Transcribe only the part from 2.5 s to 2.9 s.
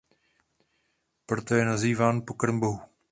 bohů".